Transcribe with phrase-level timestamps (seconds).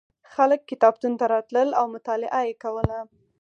[0.33, 2.99] خلک کتابتون ته راتلل او مطالعه یې کوله.